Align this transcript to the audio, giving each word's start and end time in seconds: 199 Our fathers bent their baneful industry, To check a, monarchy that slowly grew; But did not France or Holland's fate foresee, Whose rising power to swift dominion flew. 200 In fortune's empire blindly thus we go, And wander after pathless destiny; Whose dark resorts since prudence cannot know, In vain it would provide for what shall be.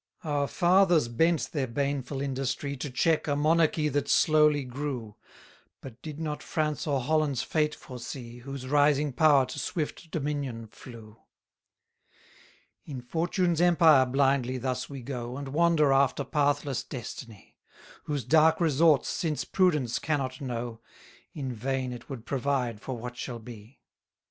199 0.23 0.41
Our 0.41 0.47
fathers 0.47 1.07
bent 1.09 1.51
their 1.51 1.67
baneful 1.67 2.21
industry, 2.21 2.75
To 2.75 2.89
check 2.89 3.27
a, 3.27 3.35
monarchy 3.35 3.87
that 3.89 4.09
slowly 4.09 4.63
grew; 4.63 5.15
But 5.79 6.01
did 6.01 6.19
not 6.19 6.41
France 6.41 6.87
or 6.87 6.99
Holland's 7.01 7.43
fate 7.43 7.75
foresee, 7.75 8.39
Whose 8.39 8.67
rising 8.67 9.13
power 9.13 9.45
to 9.45 9.59
swift 9.59 10.09
dominion 10.09 10.65
flew. 10.65 11.17
200 12.87 12.91
In 12.95 13.01
fortune's 13.03 13.61
empire 13.61 14.07
blindly 14.07 14.57
thus 14.57 14.89
we 14.89 15.03
go, 15.03 15.37
And 15.37 15.49
wander 15.49 15.93
after 15.93 16.23
pathless 16.23 16.81
destiny; 16.81 17.55
Whose 18.05 18.23
dark 18.25 18.59
resorts 18.59 19.07
since 19.07 19.45
prudence 19.45 19.99
cannot 19.99 20.41
know, 20.41 20.81
In 21.35 21.53
vain 21.53 21.93
it 21.93 22.09
would 22.09 22.25
provide 22.25 22.81
for 22.81 22.97
what 22.97 23.17
shall 23.17 23.37
be. 23.37 23.79